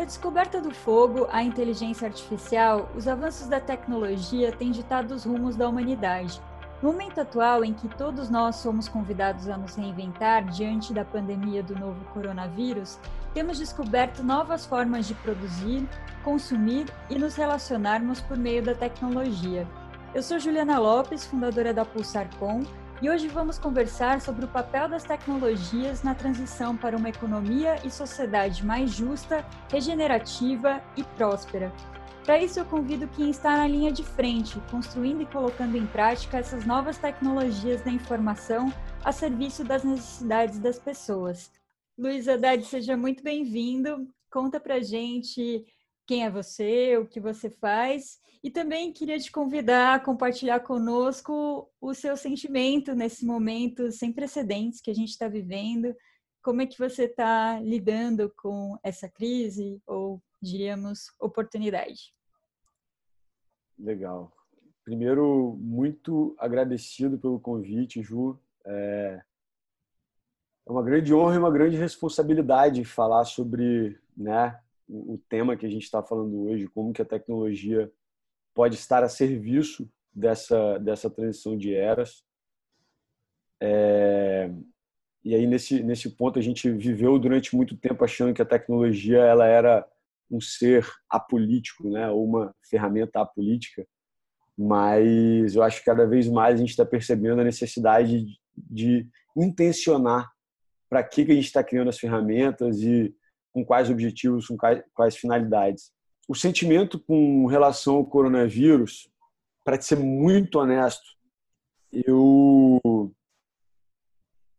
[0.00, 5.56] Da descoberta do fogo à inteligência artificial, os avanços da tecnologia têm ditado os rumos
[5.56, 6.40] da humanidade.
[6.80, 11.62] No momento atual em que todos nós somos convidados a nos reinventar diante da pandemia
[11.62, 12.98] do novo coronavírus,
[13.34, 15.86] temos descoberto novas formas de produzir,
[16.24, 19.68] consumir e nos relacionarmos por meio da tecnologia.
[20.14, 22.62] Eu sou Juliana Lopes, fundadora da PulsarCom,
[23.02, 27.90] e hoje vamos conversar sobre o papel das tecnologias na transição para uma economia e
[27.90, 31.72] sociedade mais justa, regenerativa e próspera.
[32.24, 36.36] Para isso, eu convido quem está na linha de frente, construindo e colocando em prática
[36.36, 38.70] essas novas tecnologias da informação
[39.02, 41.50] a serviço das necessidades das pessoas.
[41.96, 44.06] Luiz Haddad, seja muito bem-vindo.
[44.30, 45.64] Conta para gente
[46.10, 51.70] quem é você, o que você faz e também queria te convidar a compartilhar conosco
[51.80, 55.94] o seu sentimento nesse momento sem precedentes que a gente está vivendo.
[56.42, 62.12] Como é que você está lidando com essa crise ou, diríamos, oportunidade?
[63.78, 64.32] Legal.
[64.84, 68.36] Primeiro, muito agradecido pelo convite, Ju.
[68.66, 69.22] É,
[70.66, 74.60] é uma grande honra e uma grande responsabilidade falar sobre né,
[74.92, 77.90] o tema que a gente está falando hoje, como que a tecnologia
[78.52, 82.24] pode estar a serviço dessa, dessa transição de eras.
[83.60, 84.50] É,
[85.24, 89.18] e aí, nesse, nesse ponto, a gente viveu durante muito tempo achando que a tecnologia
[89.18, 89.86] ela era
[90.30, 92.10] um ser apolítico, né?
[92.10, 93.86] ou uma ferramenta apolítica.
[94.58, 99.08] Mas eu acho que cada vez mais a gente está percebendo a necessidade de, de
[99.36, 100.30] intencionar
[100.88, 103.14] para que, que a gente está criando as ferramentas e
[103.52, 105.92] com quais objetivos, com quais, quais finalidades
[106.30, 109.10] o sentimento com relação ao coronavírus,
[109.64, 111.02] para ser muito honesto,
[111.92, 112.80] eu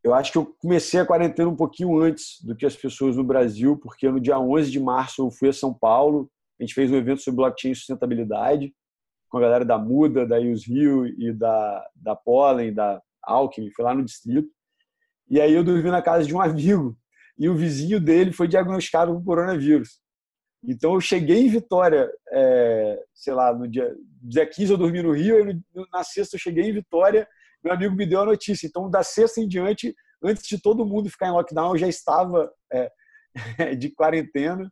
[0.03, 3.23] eu acho que eu comecei a quarentena um pouquinho antes do que as pessoas no
[3.23, 6.29] Brasil, porque no dia 11 de março eu fui a São Paulo,
[6.59, 8.73] a gente fez um evento sobre blockchain e sustentabilidade
[9.29, 13.85] com a galera da Muda, da Ius Rio e da, da Pollen, da Alckmin, fui
[13.85, 14.49] lá no distrito.
[15.29, 16.97] E aí eu dormi na casa de um amigo
[17.41, 19.99] e o vizinho dele foi diagnosticado com coronavírus.
[20.63, 25.11] Então eu cheguei em Vitória, é, sei lá, no dia, dia 15 eu dormi no
[25.11, 25.59] Rio, e
[25.91, 27.27] na sexta eu cheguei em Vitória,
[27.63, 28.67] meu amigo me deu a notícia.
[28.67, 32.53] Então da sexta em diante, antes de todo mundo ficar em lockdown, eu já estava
[32.71, 32.91] é,
[33.75, 34.71] de quarentena.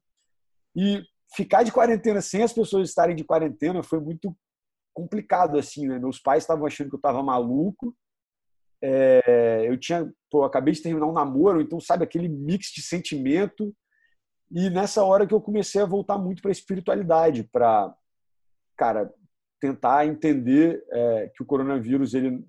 [0.75, 1.01] E
[1.35, 4.37] ficar de quarentena sem as pessoas estarem de quarentena foi muito
[4.93, 5.97] complicado assim, né?
[5.97, 7.95] Meus pais estavam achando que eu estava maluco.
[8.81, 13.75] É, eu tinha, pô, acabei de terminar um namoro, então sabe aquele mix de sentimento
[14.51, 17.93] e nessa hora que eu comecei a voltar muito para a espiritualidade, para,
[18.75, 19.13] cara,
[19.59, 22.43] tentar entender é, que o coronavírus ele,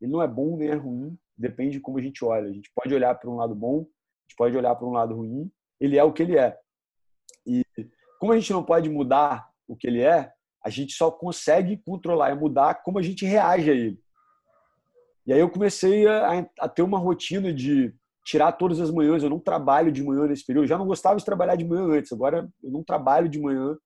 [0.00, 2.48] ele não é bom nem é ruim, depende de como a gente olha.
[2.48, 5.16] A gente pode olhar para um lado bom, a gente pode olhar para um lado
[5.16, 5.50] ruim.
[5.80, 6.56] Ele é o que ele é.
[7.44, 7.64] E
[8.20, 10.32] como a gente não pode mudar o que ele é,
[10.64, 14.00] a gente só consegue controlar e mudar como a gente reage a ele.
[15.26, 17.92] E aí eu comecei a, a ter uma rotina de
[18.24, 19.22] tirar todas as manhãs.
[19.22, 20.64] Eu não trabalho de manhã nesse período.
[20.64, 22.12] Eu já não gostava de trabalhar de manhã antes.
[22.12, 23.76] Agora eu não trabalho de manhã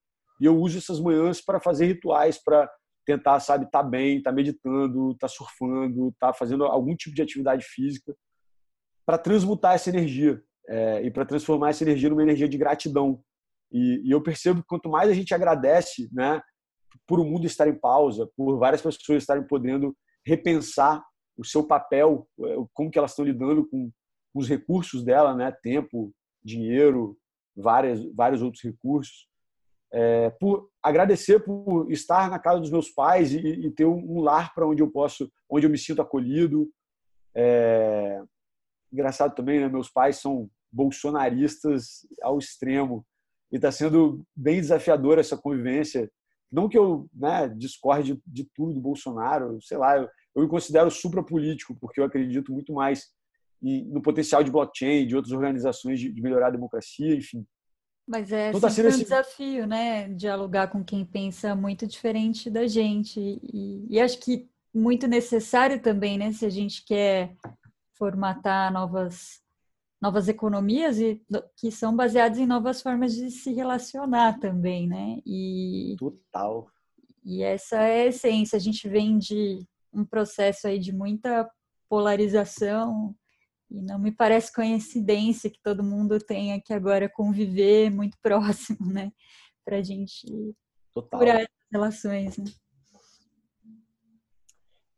[0.40, 2.70] e eu uso essas manhãs para fazer rituais para
[3.06, 6.94] tentar, sabe, estar tá bem, estar tá meditando, estar tá surfando, estar tá fazendo algum
[6.94, 8.14] tipo de atividade física
[9.04, 13.20] para transmutar essa energia é, e para transformar essa energia numa energia de gratidão.
[13.72, 16.40] E, e, eu percebo que quanto mais a gente agradece, né,
[17.06, 21.02] por o mundo estar em pausa, por várias pessoas estarem podendo repensar
[21.40, 23.90] o seu papel, é, como que elas estão lidando com
[24.34, 25.50] os recursos dela, né?
[25.50, 26.12] Tempo,
[26.44, 27.16] dinheiro,
[27.56, 29.26] várias, vários outros recursos.
[29.92, 34.54] É, por agradecer por estar na casa dos meus pais e, e ter um, lar
[34.54, 36.70] para onde eu posso, onde eu me sinto acolhido.
[37.34, 38.22] É,
[38.92, 39.68] engraçado também, né?
[39.68, 43.04] Meus pais são bolsonaristas ao extremo
[43.50, 46.10] e está sendo bem desafiador essa convivência.
[46.52, 50.48] Não que eu né, discorde de, de tudo do Bolsonaro, sei lá, eu, eu me
[50.48, 53.12] considero suprapolítico, porque eu acredito muito mais
[53.60, 57.46] no potencial de blockchain, de outras organizações de, de melhorar a democracia, enfim.
[58.06, 59.04] Mas é então, tá sempre um esse...
[59.04, 60.08] desafio, né?
[60.08, 63.20] Dialogar com quem pensa muito diferente da gente.
[63.20, 66.32] E, e, acho que muito necessário também, né?
[66.32, 67.36] Se a gente quer
[67.92, 69.40] formatar novas,
[70.00, 71.22] novas economias e,
[71.56, 75.18] que são baseadas em novas formas de se relacionar também, né?
[75.24, 76.66] E, Total.
[77.24, 78.56] E essa é a essência.
[78.56, 81.50] A gente vem de um processo aí de muita
[81.88, 83.14] polarização
[83.70, 89.12] e não me parece coincidência que todo mundo tenha que agora conviver muito próximo, né?
[89.64, 90.26] Para a gente
[90.92, 91.20] Total.
[91.20, 92.36] curar relações.
[92.38, 92.44] Né?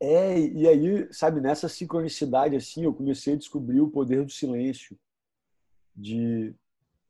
[0.01, 4.99] É, e aí, sabe, nessa sincronicidade assim, eu comecei a descobrir o poder do silêncio,
[5.95, 6.53] de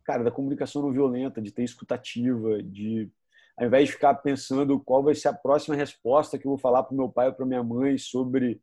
[0.03, 3.09] cara, da comunicação não violenta, de ter escutativa, de
[3.57, 6.83] ao invés de ficar pensando qual vai ser a próxima resposta que eu vou falar
[6.83, 8.61] para meu pai ou para minha mãe sobre,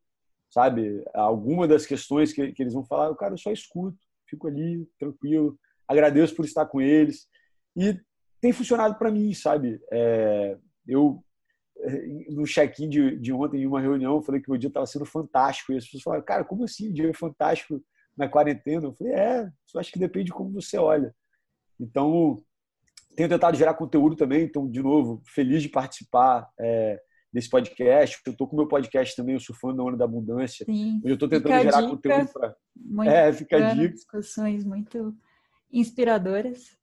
[0.49, 3.97] sabe, alguma das questões que, que eles vão falar, eu, cara, eu só escuto,
[4.29, 5.57] fico ali, tranquilo,
[5.87, 7.27] agradeço por estar com eles.
[7.75, 7.99] E
[8.41, 9.79] tem funcionado para mim, sabe?
[9.91, 10.57] É,
[10.87, 11.23] eu,
[12.29, 15.05] no check-in de, de ontem, em uma reunião, eu falei que o dia estava sendo
[15.05, 15.71] fantástico.
[15.71, 16.89] E as pessoas falaram, cara, como assim?
[16.89, 17.81] O dia é fantástico
[18.15, 18.85] na quarentena?
[18.85, 21.13] Eu falei, é, eu acho que depende de como você olha.
[21.79, 22.43] Então,
[23.15, 26.99] tenho tentado gerar conteúdo também, então, de novo, feliz de participar é,
[27.31, 28.19] desse podcast.
[28.25, 30.65] Eu estou com o meu podcast também, o Surfando na Onda da Abundância.
[30.65, 31.01] Sim.
[31.03, 32.55] Eu estou tentando gerar conteúdo para.
[33.05, 33.93] É, fica a dica.
[33.93, 35.15] Discussões muito
[35.71, 36.77] inspiradoras.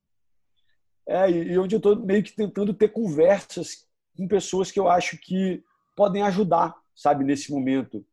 [1.06, 3.86] É, e onde eu estou meio que tentando ter conversas
[4.16, 5.62] com pessoas que eu acho que
[5.96, 8.04] podem ajudar, sabe, nesse momento.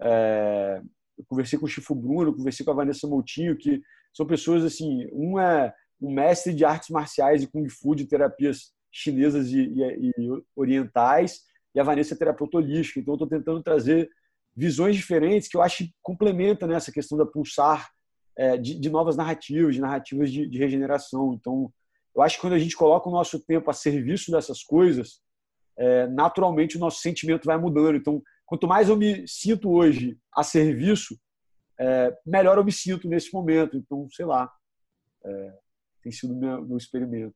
[0.00, 0.80] É,
[1.18, 3.82] eu conversei com o Chifo Bruno, conversei com a Vanessa Moutinho, que
[4.14, 8.72] são pessoas assim, um é um mestre de artes marciais e kung fu de terapias
[8.90, 11.42] chinesas e, e, e orientais,
[11.74, 12.98] e a Vanessa é terapeuta holística.
[12.98, 14.10] Então, eu estou tentando trazer
[14.56, 17.88] visões diferentes que eu acho que complementam nessa questão da pulsar
[18.36, 21.34] é, de, de, novas narrativas, de narrativas de, de, regeneração.
[21.34, 21.72] Então,
[22.14, 25.20] eu acho que quando a gente coloca o nosso tempo a serviço dessas coisas,
[25.76, 27.96] é, naturalmente o nosso sentimento vai mudando.
[27.96, 31.16] Então, quanto mais eu me sinto hoje a serviço,
[31.78, 33.76] é, melhor eu me sinto nesse momento.
[33.76, 34.50] Então, sei lá,
[35.24, 35.52] é,
[36.08, 37.34] tem sido meu, meu experimento.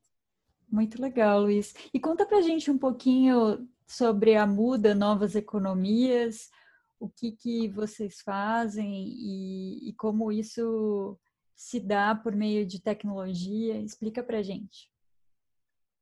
[0.70, 1.74] Muito legal, Luiz.
[1.92, 6.50] E conta pra gente um pouquinho sobre a Muda Novas Economias,
[6.98, 11.18] o que, que vocês fazem e, e como isso
[11.54, 13.78] se dá por meio de tecnologia.
[13.78, 14.90] Explica pra gente.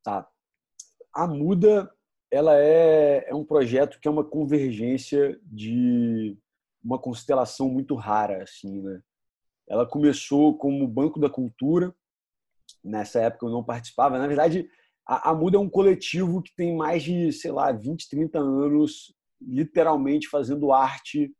[0.04, 0.28] Tá.
[1.12, 1.92] A Muda
[2.30, 6.38] ela é, é um projeto que é uma convergência de
[6.80, 9.02] uma constelação muito rara, assim, né?
[9.68, 11.94] Ela começou como Banco da Cultura,
[12.82, 14.18] nessa época eu não participava.
[14.18, 14.68] Na verdade,
[15.06, 19.14] a, a Muda é um coletivo que tem mais de, sei lá, 20, 30 anos
[19.40, 21.32] literalmente fazendo arte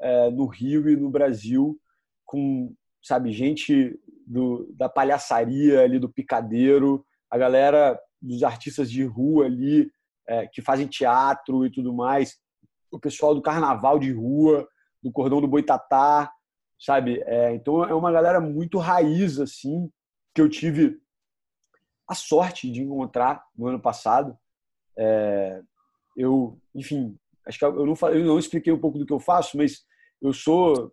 [0.00, 1.78] é, no Rio e no Brasil,
[2.24, 2.72] com,
[3.02, 9.90] sabe, gente do, da palhaçaria ali, do picadeiro, a galera dos artistas de rua ali,
[10.26, 12.36] é, que fazem teatro e tudo mais,
[12.90, 14.68] o pessoal do carnaval de rua,
[15.02, 16.30] do cordão do Boitatá,
[16.78, 17.22] sabe?
[17.26, 19.90] É, então é uma galera muito raiz, assim,
[20.34, 21.00] que eu tive
[22.08, 24.36] a sorte de encontrar no ano passado.
[24.96, 25.62] É,
[26.16, 27.16] eu, enfim,
[27.46, 29.84] acho que eu não, eu não expliquei um pouco do que eu faço, mas
[30.20, 30.92] eu sou,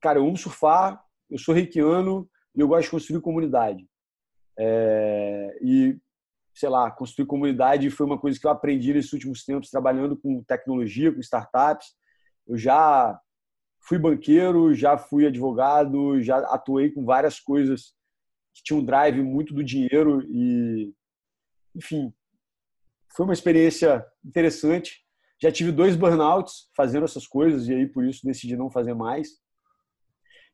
[0.00, 3.86] cara, eu amo surfar, eu sou reikiano e eu gosto de construir comunidade.
[4.58, 5.96] É, e,
[6.52, 10.42] sei lá, construir comunidade foi uma coisa que eu aprendi nesses últimos tempos, trabalhando com
[10.42, 11.94] tecnologia, com startups.
[12.46, 13.18] Eu já
[13.80, 17.94] fui banqueiro, já fui advogado, já atuei com várias coisas
[18.58, 20.92] que tinha um drive muito do dinheiro e,
[21.76, 22.12] enfim,
[23.16, 25.04] foi uma experiência interessante.
[25.40, 29.28] Já tive dois burnouts fazendo essas coisas e aí por isso decidi não fazer mais.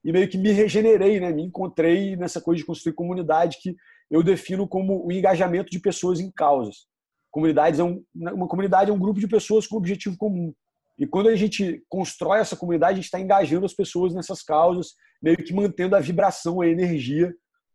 [0.05, 1.33] E meio que me regenerei, né?
[1.33, 3.75] Me encontrei nessa coisa de construir comunidade que
[4.11, 6.87] eu defino como o engajamento de pessoas em causas.
[7.31, 10.53] Comunidades é um, uma comunidade é um grupo de pessoas com objetivo comum.
[10.99, 14.89] E quando a gente constrói essa comunidade, a gente está engajando as pessoas nessas causas,
[15.23, 17.35] meio que mantendo a vibração, a energia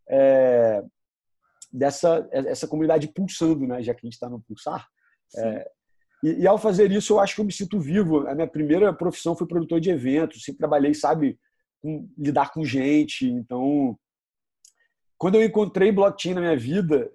[0.10, 0.84] é,
[1.72, 3.82] dessa essa comunidade pulsando, né?
[3.82, 4.88] Já que a gente está no pulsar.
[5.38, 5.72] É,
[6.24, 8.28] e, e, ao fazer isso, eu acho que eu me sinto vivo.
[8.28, 10.44] A minha primeira profissão foi produtor de eventos.
[10.44, 11.40] Sempre trabalhei, sabe,
[11.82, 13.26] com, lidar com gente.
[13.26, 13.98] Então,
[15.18, 17.10] quando eu encontrei blockchain na minha vida,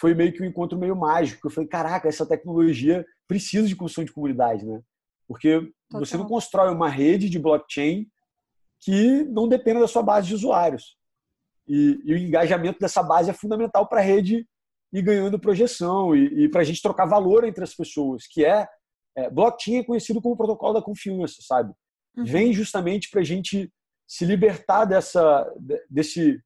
[0.00, 1.46] foi meio que um encontro meio mágico.
[1.46, 4.80] Eu falei, caraca, essa tecnologia precisa de construção de comunidade, né?
[5.26, 6.04] Porque Total.
[6.04, 8.06] você não constrói uma rede de blockchain
[8.80, 10.96] que não dependa da sua base de usuários.
[11.66, 14.46] E, e o engajamento dessa base é fundamental para a rede
[14.92, 18.68] ir ganhando projeção e, e para a gente trocar valor entre as pessoas, que é,
[19.16, 21.72] é blockchain é conhecido como protocolo da confiança, sabe?
[22.16, 22.24] Uhum.
[22.24, 23.72] Vem justamente para a gente
[24.06, 25.52] se libertar dessa,
[25.90, 26.40] desse,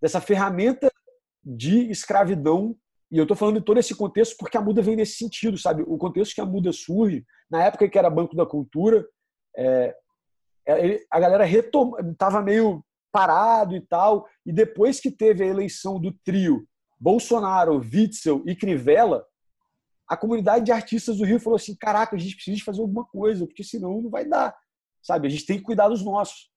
[0.00, 0.90] dessa ferramenta
[1.42, 2.76] de escravidão.
[3.10, 5.82] E eu estou falando em todo esse contexto porque a muda vem nesse sentido, sabe?
[5.86, 9.06] O contexto que a muda surge, na época que era Banco da Cultura,
[9.56, 9.96] é,
[10.66, 12.84] é a galera estava meio
[13.16, 14.28] parado e tal.
[14.44, 16.68] E depois que teve a eleição do trio
[17.00, 19.24] Bolsonaro, Witzel e Crivella,
[20.06, 23.46] a comunidade de artistas do Rio falou assim: caraca, a gente precisa fazer alguma coisa,
[23.46, 24.54] porque senão não vai dar.
[25.02, 25.28] Sabe?
[25.28, 26.50] A gente tem que cuidar dos nossos.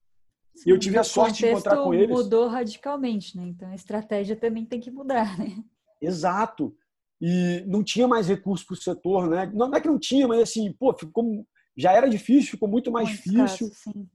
[0.66, 2.10] e eu tive a sorte de encontrar com eles.
[2.10, 3.48] mudou radicalmente, né?
[3.48, 5.64] Então a estratégia também tem que mudar, né?
[6.02, 6.76] Exato.
[7.22, 9.50] E não tinha mais recurso para o setor, né?
[9.54, 11.46] Não é que não tinha, mas assim, pô, ficou,
[11.78, 13.68] já era difícil, ficou muito mais muito difícil.
[13.68, 14.10] Escasso,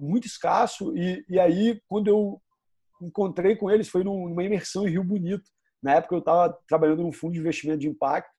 [0.00, 0.96] muito escasso.
[0.96, 2.40] E, e aí, quando eu
[3.00, 5.50] encontrei com eles, foi numa imersão em Rio Bonito.
[5.82, 8.30] Na época eu estava trabalhando num fundo de investimento de impacto.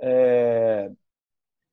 [0.00, 0.90] É...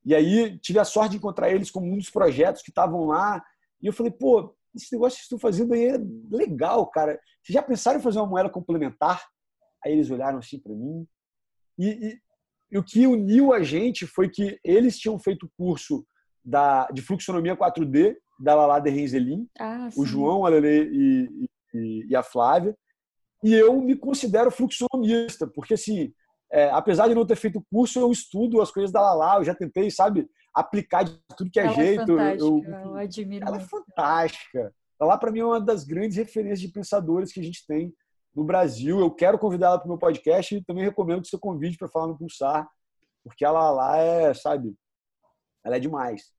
[0.03, 3.43] E aí tive a sorte de encontrar eles como um dos projetos que estavam lá.
[3.81, 5.97] E eu falei, pô, esse negócio que estão fazendo aí é
[6.29, 7.19] legal, cara.
[7.41, 9.25] Vocês já pensaram em fazer uma moeda complementar?
[9.83, 11.07] Aí eles olharam assim para mim.
[11.77, 12.21] E, e,
[12.71, 16.05] e, o que uniu a gente foi que eles tinham feito o curso
[16.43, 22.05] da, de fluxonomia 4D da Lala de Renzelin, ah, o João, a Lele e, e,
[22.09, 22.75] e, a Flávia.
[23.43, 26.13] E eu me considero fluxonomista, porque assim,
[26.51, 29.55] é, apesar de não ter feito curso, eu estudo as coisas da Lala, eu já
[29.55, 32.19] tentei, sabe, aplicar de tudo que é ela é jeito.
[32.19, 33.45] É eu, eu, admiro.
[33.45, 33.75] Ela é muito.
[33.75, 34.73] é fantástica.
[34.99, 37.93] Ela, para mim, é uma das grandes referências de pensadores que a gente tem
[38.33, 38.99] no Brasil.
[38.99, 42.07] Eu quero convidá-la para o meu podcast e também recomendo que você convide para falar
[42.07, 42.67] no Pulsar,
[43.23, 44.73] porque ela lá é, sabe,
[45.63, 46.33] ela é demais.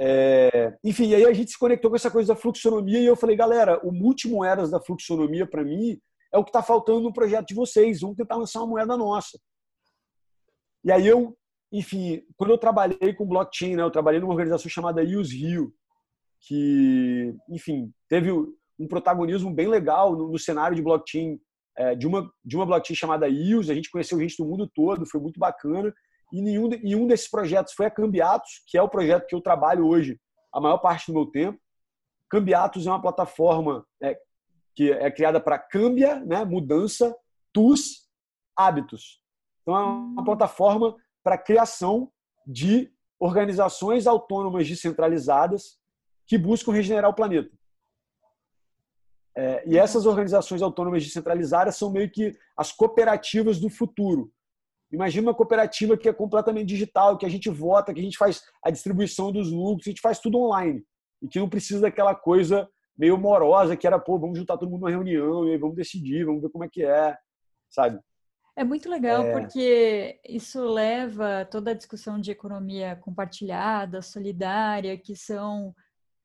[0.00, 3.34] É, enfim, aí a gente se conectou com essa coisa da fluxonomia e eu falei,
[3.34, 6.00] galera, o multimoedas da fluxonomia, para mim,
[6.32, 8.00] é o que está faltando no projeto de vocês.
[8.00, 9.38] Vamos tentar lançar uma moeda nossa.
[10.84, 11.36] E aí eu,
[11.72, 15.74] enfim, quando eu trabalhei com blockchain, né, eu trabalhei numa organização chamada Use Rio,
[16.40, 21.40] que, enfim, teve um protagonismo bem legal no, no cenário de blockchain,
[21.76, 23.72] é, de, uma, de uma blockchain chamada Use.
[23.72, 25.92] A gente conheceu gente do mundo todo, foi muito bacana.
[26.32, 29.40] E nenhum, e um desses projetos foi a Cambiatos, que é o projeto que eu
[29.40, 30.20] trabalho hoje
[30.52, 31.58] a maior parte do meu tempo.
[32.30, 34.18] Cambiatos é uma plataforma é,
[34.74, 37.16] que é criada para câmbia, né, mudança,
[37.52, 38.08] tus,
[38.56, 39.20] hábitos.
[39.62, 42.10] Então é uma plataforma para criação
[42.46, 45.78] de organizações autônomas descentralizadas
[46.26, 47.50] que buscam regenerar o planeta.
[49.36, 54.32] É, e essas organizações autônomas descentralizadas são meio que as cooperativas do futuro.
[54.90, 58.42] Imagina uma cooperativa que é completamente digital, que a gente vota, que a gente faz
[58.62, 60.82] a distribuição dos lucros, a gente faz tudo online.
[61.20, 64.80] E que não precisa daquela coisa meio morosa que era, pô, vamos juntar todo mundo
[64.80, 67.16] numa reunião e vamos decidir, vamos ver como é que é,
[67.70, 68.00] sabe?
[68.56, 69.32] É muito legal é...
[69.32, 75.72] porque isso leva toda a discussão de economia compartilhada, solidária, que são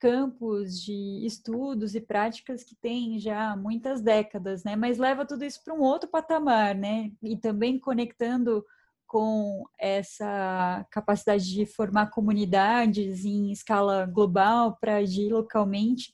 [0.04, 4.76] campos de estudos e práticas que tem já muitas décadas, né?
[4.76, 7.10] Mas leva tudo isso para um outro patamar, né?
[7.22, 8.62] E também conectando
[9.06, 16.12] com essa capacidade de formar comunidades em escala global para agir localmente,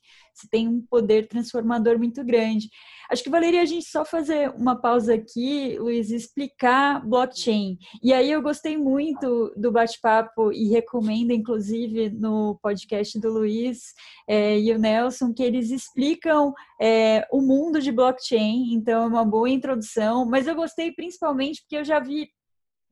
[0.49, 2.69] tem um poder transformador muito grande.
[3.09, 7.77] Acho que valeria a gente só fazer uma pausa aqui, Luiz, explicar blockchain.
[8.01, 13.93] E aí eu gostei muito do bate-papo e recomendo, inclusive, no podcast do Luiz
[14.27, 18.73] é, e o Nelson, que eles explicam é, o mundo de blockchain.
[18.73, 20.25] Então, é uma boa introdução.
[20.25, 22.29] Mas eu gostei principalmente porque eu já vi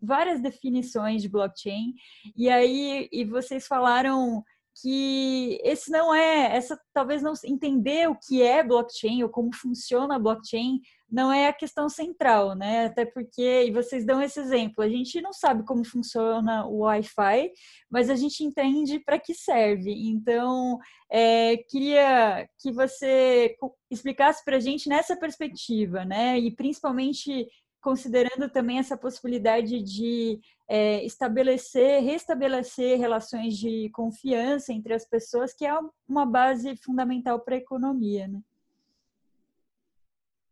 [0.01, 1.94] várias definições de blockchain,
[2.36, 4.44] e aí e vocês falaram
[4.82, 10.16] que esse não é, essa talvez não entender o que é blockchain ou como funciona
[10.16, 10.80] a blockchain
[11.12, 12.86] não é a questão central, né?
[12.86, 17.52] Até porque, e vocês dão esse exemplo, a gente não sabe como funciona o Wi-Fi,
[17.90, 19.92] mas a gente entende para que serve.
[19.92, 20.78] Então,
[21.12, 23.56] é, queria que você
[23.90, 26.38] explicasse para a gente nessa perspectiva, né?
[26.38, 27.48] E principalmente
[27.82, 35.66] considerando também essa possibilidade de é, estabelecer, restabelecer relações de confiança entre as pessoas, que
[35.66, 35.74] é
[36.08, 38.42] uma base fundamental para a economia, né?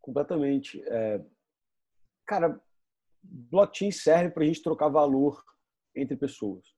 [0.01, 0.81] Completamente.
[0.85, 1.21] É...
[2.25, 2.61] Cara,
[3.21, 5.43] blockchain serve para a gente trocar valor
[5.93, 6.73] entre pessoas.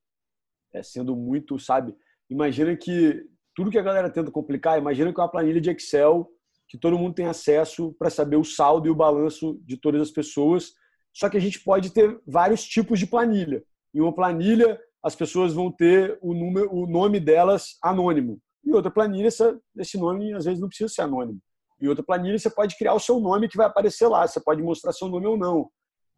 [0.74, 1.96] É, sendo muito, sabe?
[2.29, 6.32] Imagina que tudo que a galera tenta complicar, imagina que é uma planilha de Excel
[6.69, 10.11] que todo mundo tem acesso para saber o saldo e o balanço de todas as
[10.11, 10.71] pessoas.
[11.11, 13.63] Só que a gente pode ter vários tipos de planilha.
[13.93, 18.39] Em uma planilha, as pessoas vão ter o, número, o nome delas anônimo.
[18.63, 19.29] Em outra planilha,
[19.77, 21.39] esse nome às vezes não precisa ser anônimo.
[21.81, 24.27] Em outra planilha, você pode criar o seu nome que vai aparecer lá.
[24.27, 25.69] Você pode mostrar seu nome ou não.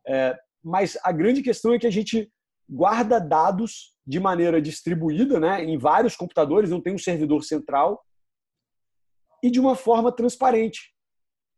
[0.05, 2.29] É, mas a grande questão é que a gente
[2.67, 8.01] guarda dados de maneira distribuída, né, em vários computadores, não tem um servidor central
[9.41, 10.93] e de uma forma transparente,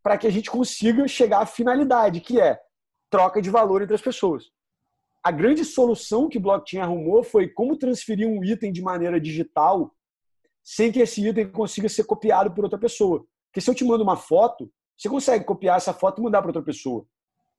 [0.01, 2.59] para que a gente consiga chegar à finalidade, que é
[3.09, 4.45] troca de valor entre as pessoas.
[5.23, 9.93] A grande solução que blockchain arrumou foi como transferir um item de maneira digital
[10.63, 13.25] sem que esse item consiga ser copiado por outra pessoa.
[13.47, 16.49] Porque se eu te mando uma foto, você consegue copiar essa foto e mandar para
[16.49, 17.05] outra pessoa.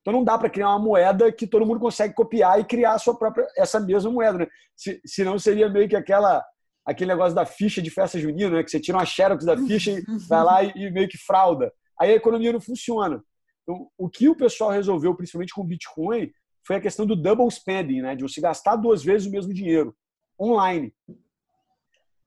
[0.01, 3.17] Então não dá para criar uma moeda que todo mundo consegue copiar e criar sua
[3.17, 4.47] própria essa mesma moeda, né?
[4.77, 6.45] Se, senão seria meio que aquela
[6.85, 8.63] aquele negócio da ficha de festa junina, né?
[8.63, 11.73] que você tira uma xerox da ficha e vai lá e, meio que frauda.
[11.99, 13.23] Aí a economia não funciona.
[13.63, 16.31] Então, o que o pessoal resolveu, principalmente com o Bitcoin,
[16.67, 18.15] foi a questão do double spending, né?
[18.15, 19.97] de você gastar duas vezes o mesmo dinheiro
[20.41, 20.93] online.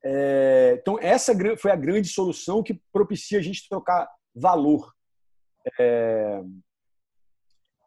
[0.04, 4.94] É, então, essa foi a grande solução que propicia a gente trocar valor.
[5.80, 6.42] É...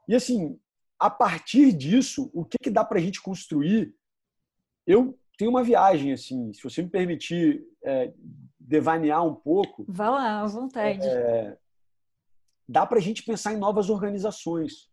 [0.07, 0.59] E assim,
[0.99, 3.95] a partir disso, o que, que dá para a gente construir?
[4.87, 8.13] Eu tenho uma viagem, assim, se você me permitir é,
[8.59, 9.87] devanear um pouco.
[9.89, 11.01] Vá lá, à vontade.
[11.03, 11.57] É,
[12.69, 14.91] dá para a gente pensar em novas organizações.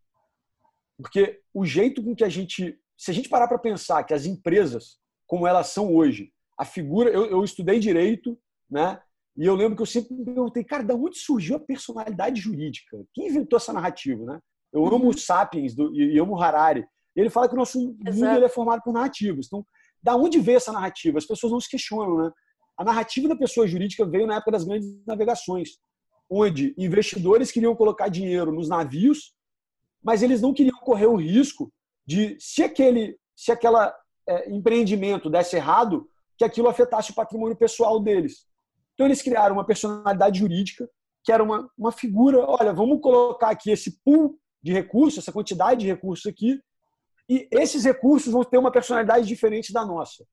[0.97, 2.79] Porque o jeito com que a gente.
[2.97, 7.09] Se a gente parar para pensar que as empresas, como elas são hoje, a figura.
[7.09, 8.39] Eu, eu estudei direito,
[8.71, 9.01] né?
[9.35, 13.05] E eu lembro que eu sempre me perguntei, cara, da onde surgiu a personalidade jurídica?
[13.13, 14.39] Quem inventou essa narrativa, né?
[14.71, 15.09] Eu amo uhum.
[15.09, 16.87] o Sapiens do, e amo o Harari.
[17.13, 18.33] Ele fala que o nosso Exato.
[18.33, 19.47] mundo é formado por narrativas.
[19.47, 19.65] Então,
[20.07, 21.17] da onde veio essa narrativa?
[21.17, 22.31] As pessoas não se questionam, né?
[22.77, 25.71] A narrativa da pessoa jurídica veio na época das grandes navegações,
[26.29, 29.33] onde investidores queriam colocar dinheiro nos navios,
[30.01, 31.69] mas eles não queriam correr o risco
[32.05, 33.93] de, se aquele, se aquela
[34.29, 38.45] é, empreendimento desse errado, que aquilo afetasse o patrimônio pessoal deles.
[38.93, 40.89] Então eles criaram uma personalidade jurídica
[41.21, 45.81] que era uma, uma figura, olha, vamos colocar aqui esse pool de recursos, essa quantidade
[45.81, 46.61] de recursos aqui,
[47.29, 50.25] e esses recursos vão ter uma personalidade diferente da nossa.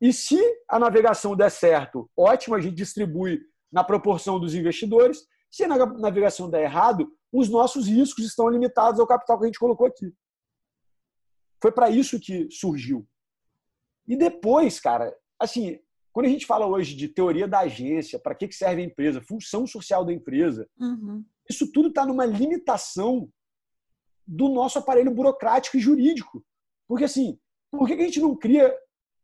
[0.00, 0.38] E se
[0.68, 5.26] a navegação der certo, ótimo, a gente distribui na proporção dos investidores.
[5.50, 9.58] Se a navegação der errado, os nossos riscos estão limitados ao capital que a gente
[9.58, 10.12] colocou aqui.
[11.62, 13.06] Foi para isso que surgiu.
[14.06, 15.78] E depois, cara, assim,
[16.12, 19.66] quando a gente fala hoje de teoria da agência, para que serve a empresa, função
[19.66, 21.24] social da empresa, uhum.
[21.48, 23.28] Isso tudo está numa limitação
[24.26, 26.44] do nosso aparelho burocrático e jurídico.
[26.88, 27.38] Porque, assim,
[27.70, 28.74] por que a gente não cria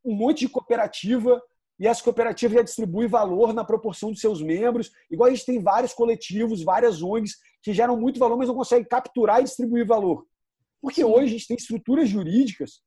[0.05, 1.41] um monte de cooperativa
[1.79, 4.91] e as cooperativas já distribuem valor na proporção dos seus membros?
[5.11, 8.87] Igual a gente tem vários coletivos, várias ONGs que geram muito valor, mas não conseguem
[8.87, 10.27] capturar e distribuir valor.
[10.81, 11.05] Porque Sim.
[11.05, 12.83] hoje a gente tem estruturas jurídicas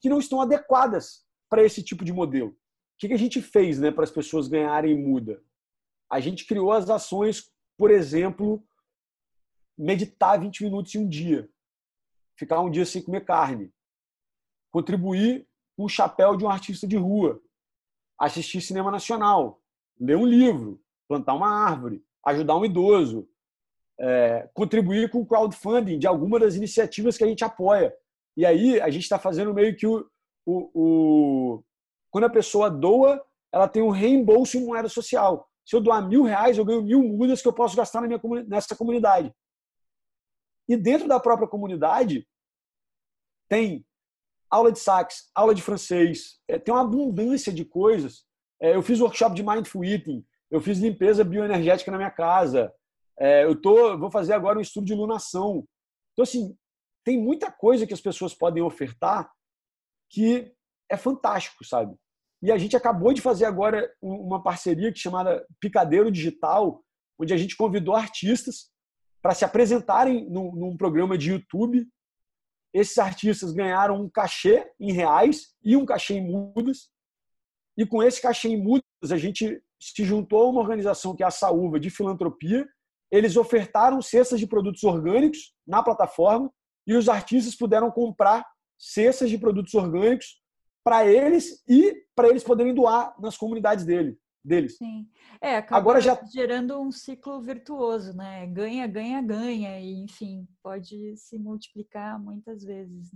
[0.00, 2.50] que não estão adequadas para esse tipo de modelo.
[2.50, 2.54] O
[2.98, 5.42] que a gente fez né, para as pessoas ganharem muda?
[6.10, 8.62] A gente criou as ações por exemplo,
[9.76, 11.48] meditar 20 minutos em um dia,
[12.36, 13.72] ficar um dia sem comer carne,
[14.70, 17.40] contribuir com o chapéu de um artista de rua,
[18.18, 19.60] assistir cinema nacional,
[19.98, 23.28] ler um livro, plantar uma árvore, ajudar um idoso,
[23.98, 27.94] é, contribuir com o crowdfunding de alguma das iniciativas que a gente apoia.
[28.36, 30.06] E aí a gente está fazendo meio que o,
[30.46, 31.64] o, o,
[32.10, 35.48] quando a pessoa doa, ela tem um reembolso em moeda social.
[35.64, 38.20] Se eu doar mil reais, eu ganho mil mudas que eu posso gastar na minha,
[38.46, 39.32] nessa comunidade.
[40.68, 42.26] E dentro da própria comunidade,
[43.48, 43.84] tem
[44.50, 48.24] aula de sax, aula de francês, é, tem uma abundância de coisas.
[48.60, 52.72] É, eu fiz workshop de mindful eating, eu fiz limpeza bioenergética na minha casa,
[53.18, 55.66] é, eu tô, vou fazer agora um estudo de iluminação.
[56.12, 56.56] Então, assim,
[57.04, 59.30] tem muita coisa que as pessoas podem ofertar
[60.10, 60.52] que
[60.90, 61.96] é fantástico, sabe?
[62.42, 66.82] E a gente acabou de fazer agora uma parceria que chamada Picadeiro Digital,
[67.18, 68.71] onde a gente convidou artistas
[69.22, 71.88] para se apresentarem num, num, programa de YouTube.
[72.74, 76.90] Esses artistas ganharam um cachê em reais e um cachê em mudas.
[77.78, 81.26] E com esse cachê em mudas, a gente se juntou a uma organização que é
[81.26, 82.68] a Saúva de Filantropia.
[83.10, 86.52] Eles ofertaram cestas de produtos orgânicos na plataforma
[86.86, 88.44] e os artistas puderam comprar
[88.76, 90.42] cestas de produtos orgânicos
[90.82, 94.76] para eles e para eles poderem doar nas comunidades dele, deles.
[94.76, 95.08] Sim.
[95.40, 98.46] É, acaba Agora já gerando um ciclo virtuoso, né?
[98.46, 103.10] Ganha, ganha, ganha e enfim, pode se multiplicar muitas vezes.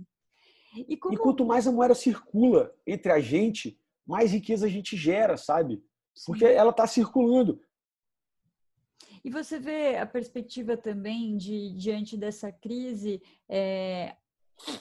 [0.87, 1.13] E, como...
[1.13, 5.83] e quanto mais a moeda circula entre a gente, mais riqueza a gente gera, sabe?
[6.25, 6.53] Porque Sim.
[6.53, 7.61] ela está circulando.
[9.23, 14.15] E você vê a perspectiva também de diante dessa crise, é,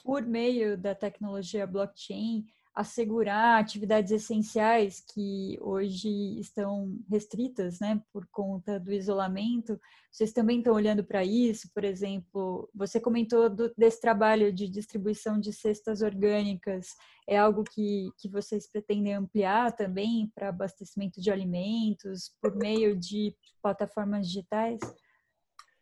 [0.05, 8.79] por meio da tecnologia blockchain, assegurar atividades essenciais que hoje estão restritas, né, por conta
[8.79, 9.81] do isolamento.
[10.13, 15.41] Vocês também estão olhando para isso, por exemplo, você comentou do, desse trabalho de distribuição
[15.41, 16.89] de cestas orgânicas,
[17.27, 23.35] é algo que, que vocês pretendem ampliar também para abastecimento de alimentos por meio de
[23.63, 24.79] plataformas digitais?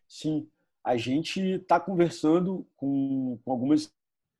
[0.07, 0.49] Sim,
[0.81, 3.93] a gente está conversando com, com algumas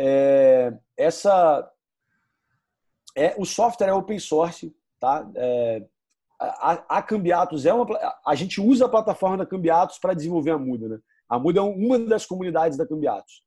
[0.00, 1.68] é, essa
[3.16, 5.30] é o software é open source, tá?
[5.34, 5.86] É,
[6.40, 7.86] a, a Cambiatos é uma
[8.26, 10.98] a gente usa a plataforma da Cambiatos para desenvolver a Muda, né?
[11.28, 13.42] A Muda é uma das comunidades da Cambiatos.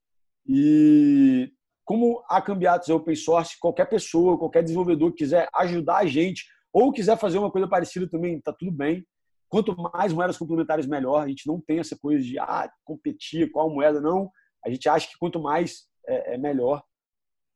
[0.47, 1.51] E
[1.85, 6.45] como a Cambiatos é open source, qualquer pessoa, qualquer desenvolvedor que quiser ajudar a gente
[6.71, 9.05] ou quiser fazer uma coisa parecida também, tá tudo bem.
[9.49, 11.23] Quanto mais moedas complementares, melhor.
[11.23, 14.31] A gente não tem essa coisa de ah, competir, qual moeda, não.
[14.65, 16.81] A gente acha que quanto mais é, é melhor.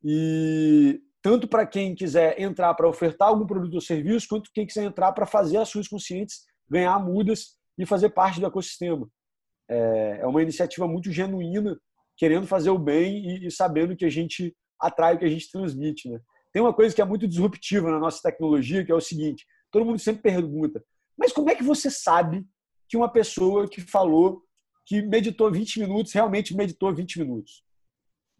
[0.03, 4.83] E tanto para quem quiser entrar para ofertar algum produto ou serviço, quanto quem quiser
[4.83, 9.09] entrar para fazer ações conscientes, ganhar mudas e fazer parte do ecossistema.
[9.67, 11.79] É, é uma iniciativa muito genuína,
[12.15, 15.49] querendo fazer o bem e, e sabendo que a gente atrai o que a gente
[15.49, 16.07] transmite.
[16.07, 16.19] Né?
[16.53, 19.83] Tem uma coisa que é muito disruptiva na nossa tecnologia, que é o seguinte: todo
[19.83, 20.85] mundo sempre pergunta,
[21.17, 22.45] mas como é que você sabe
[22.87, 24.43] que uma pessoa que falou
[24.85, 27.63] que meditou 20 minutos realmente meditou 20 minutos?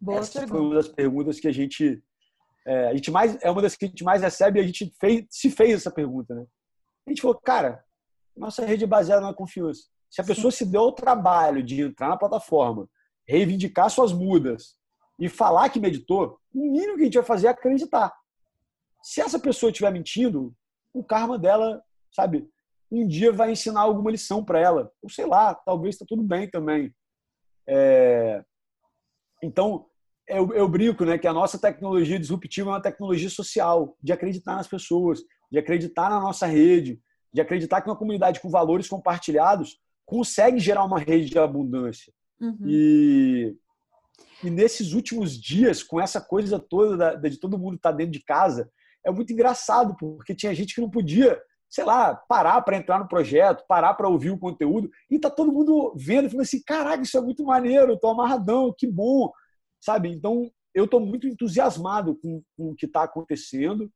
[0.00, 0.56] Boa Essa pergunta.
[0.56, 2.00] foi uma das perguntas que a gente
[2.66, 4.92] é, a gente mais é uma das que a gente mais recebe e a gente
[5.00, 6.44] fez, se fez essa pergunta, né?
[7.06, 7.84] A gente falou, cara,
[8.36, 9.84] nossa rede é baseada na confiança.
[10.10, 10.58] Se a pessoa Sim.
[10.58, 12.88] se deu o trabalho de entrar na plataforma,
[13.26, 14.76] reivindicar suas mudas
[15.18, 18.12] e falar que meditou, o mínimo que a gente vai fazer é acreditar.
[19.02, 20.52] Se essa pessoa estiver mentindo,
[20.92, 22.48] o karma dela, sabe,
[22.90, 24.92] um dia vai ensinar alguma lição para ela.
[25.00, 26.92] Ou sei lá, talvez está tudo bem também.
[27.66, 28.44] É...
[29.42, 29.86] Então,
[30.28, 34.56] eu, eu brinco né, que a nossa tecnologia disruptiva é uma tecnologia social, de acreditar
[34.56, 37.00] nas pessoas, de acreditar na nossa rede,
[37.32, 42.12] de acreditar que uma comunidade com valores compartilhados consegue gerar uma rede de abundância.
[42.40, 42.58] Uhum.
[42.66, 43.56] E,
[44.42, 48.12] e nesses últimos dias, com essa coisa toda da, de todo mundo estar tá dentro
[48.12, 48.70] de casa,
[49.04, 53.08] é muito engraçado, porque tinha gente que não podia, sei lá, parar para entrar no
[53.08, 57.16] projeto, parar para ouvir o conteúdo, e tá todo mundo vendo falando assim: caraca, isso
[57.16, 59.30] é muito maneiro, tô amarradão, que bom,
[59.80, 60.10] sabe?
[60.10, 63.90] Então, eu estou muito entusiasmado com, com o que está acontecendo.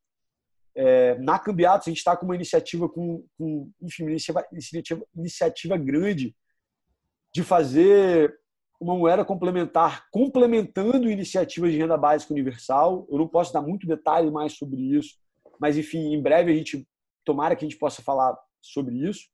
[0.75, 5.77] É, na Cambiatos, a gente está com uma iniciativa, com, com enfim, iniciativa, iniciativa, iniciativa
[5.77, 6.35] grande
[7.35, 8.35] de fazer
[8.81, 13.07] uma moeda complementar, complementando iniciativas de renda básica universal.
[13.11, 15.19] Eu não posso dar muito detalhe mais sobre isso,
[15.61, 16.89] mas enfim, em breve a gente
[17.25, 19.29] tomara que a gente possa falar sobre isso.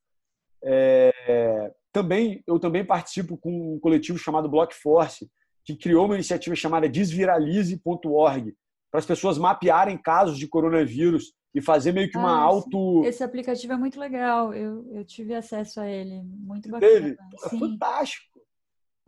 [0.64, 5.30] É, também eu também participo com um coletivo chamado Block Force,
[5.66, 8.54] que criou uma iniciativa chamada desviralize.org,
[8.90, 13.04] para as pessoas mapearem casos de coronavírus e fazer meio que uma ah, auto.
[13.04, 16.92] Esse aplicativo é muito legal, eu, eu tive acesso a ele, muito bacana.
[16.92, 17.16] Teve?
[17.44, 18.40] É fantástico.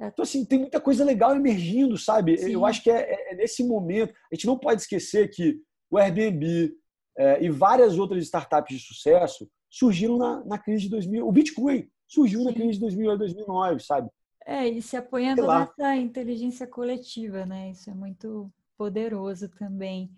[0.01, 0.09] É.
[0.09, 2.37] Então, assim, tem muita coisa legal emergindo, sabe?
[2.37, 2.51] Sim.
[2.51, 4.13] Eu acho que é, é, é, nesse momento.
[4.33, 6.73] A gente não pode esquecer que o Airbnb
[7.17, 11.27] é, e várias outras startups de sucesso surgiram na, na crise de 2000.
[11.27, 12.47] O Bitcoin surgiu Sim.
[12.47, 14.09] na crise de 2008, 2009, sabe?
[14.51, 17.69] É, e se apoiando nessa inteligência coletiva, né?
[17.69, 20.11] Isso é muito poderoso também.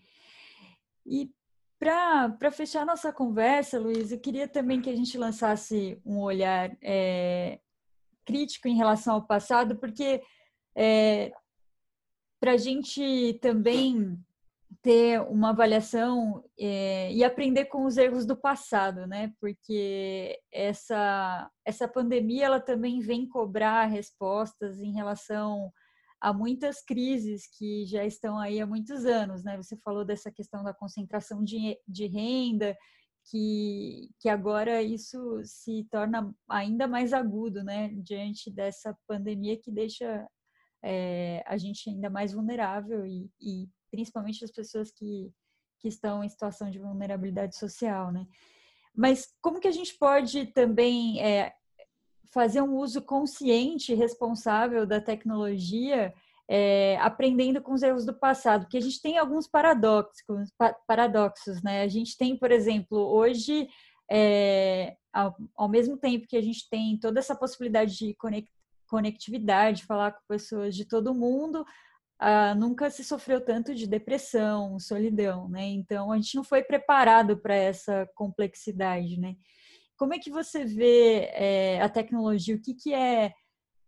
[1.04, 1.28] E
[1.76, 7.58] para fechar nossa conversa, Luiz, eu queria também que a gente lançasse um olhar é,
[8.24, 10.22] crítico em relação ao passado, porque
[10.76, 11.32] é,
[12.38, 14.16] para a gente também
[14.82, 19.32] ter uma avaliação é, e aprender com os erros do passado, né?
[19.40, 25.72] Porque essa essa pandemia ela também vem cobrar respostas em relação
[26.20, 29.56] a muitas crises que já estão aí há muitos anos, né?
[29.56, 32.76] Você falou dessa questão da concentração de, de renda,
[33.30, 37.88] que, que agora isso se torna ainda mais agudo, né?
[37.96, 40.26] Diante dessa pandemia que deixa
[40.84, 45.32] é, a gente ainda mais vulnerável e, e principalmente as pessoas que,
[45.78, 48.26] que estão em situação de vulnerabilidade social, né?
[48.94, 51.52] Mas como que a gente pode também é,
[52.32, 56.12] fazer um uso consciente e responsável da tecnologia,
[56.48, 58.62] é, aprendendo com os erros do passado?
[58.62, 60.22] Porque a gente tem alguns paradoxos,
[60.86, 61.82] paradoxos, né?
[61.82, 63.68] A gente tem, por exemplo, hoje,
[64.10, 68.16] é, ao, ao, mesmo tempo que a gente tem toda essa possibilidade de
[68.86, 71.64] conectividade, falar com pessoas de todo mundo,
[72.22, 75.64] ah, nunca se sofreu tanto de depressão, solidão, né?
[75.68, 79.36] Então a gente não foi preparado para essa complexidade, né?
[79.96, 82.54] Como é que você vê é, a tecnologia?
[82.54, 83.32] O que, que é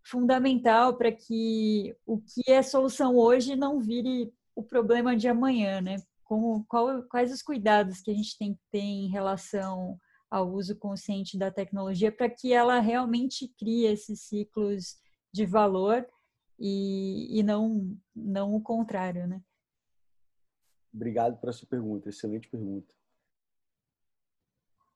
[0.02, 5.96] fundamental para que o que é solução hoje não vire o problema de amanhã, né?
[6.24, 9.98] Como, qual, quais os cuidados que a gente tem que ter em relação
[10.30, 14.96] ao uso consciente da tecnologia para que ela realmente crie esses ciclos
[15.30, 16.06] de valor
[16.58, 19.42] e, e não, não o contrário, né?
[20.92, 22.94] Obrigado por essa pergunta, excelente pergunta.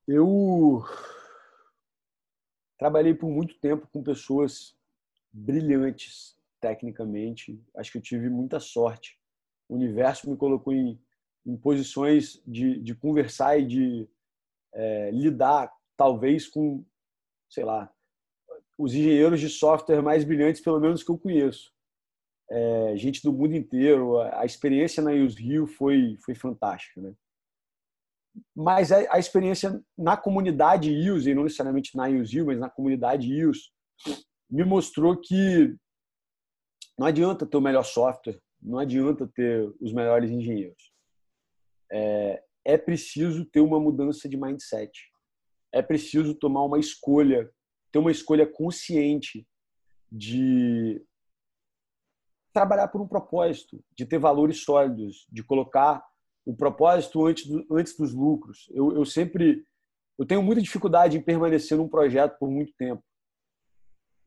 [0.06, 0.84] Eu
[2.78, 4.76] trabalhei por muito tempo com pessoas
[5.32, 7.60] brilhantes tecnicamente.
[7.74, 9.18] Acho que eu tive muita sorte.
[9.68, 11.00] O universo me colocou em,
[11.44, 14.08] em posições de, de conversar e de
[14.72, 16.84] é, lidar, talvez, com,
[17.48, 17.92] sei lá,
[18.78, 21.72] os engenheiros de software mais brilhantes, pelo menos que eu conheço.
[22.50, 24.18] É, gente do mundo inteiro.
[24.18, 27.00] A, experiência na Use Rio foi, foi fantástica.
[27.00, 27.14] Né?
[28.54, 32.70] Mas a, a, experiência na comunidade Use, e não necessariamente na Use Rio, mas na
[32.70, 33.70] comunidade Use,
[34.50, 35.74] me mostrou que
[36.98, 40.92] não adianta ter o melhor software, não adianta ter os melhores engenheiros.
[41.90, 44.92] É, é preciso ter uma mudança de mindset.
[45.72, 47.50] É preciso tomar uma escolha
[47.96, 49.48] ter uma escolha consciente
[50.12, 51.02] de
[52.52, 56.04] trabalhar por um propósito, de ter valores sólidos, de colocar
[56.44, 58.70] o propósito antes, do, antes dos lucros.
[58.70, 59.64] Eu, eu sempre
[60.18, 63.02] eu tenho muita dificuldade em permanecer num projeto por muito tempo.